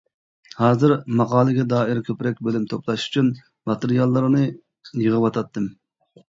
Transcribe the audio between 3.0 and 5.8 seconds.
ئۈچۈن ماتېرىياللارنى يىغىۋاتاتتىم.